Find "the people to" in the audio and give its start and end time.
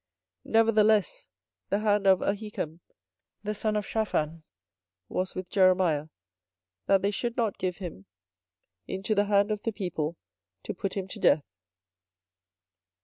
9.61-10.73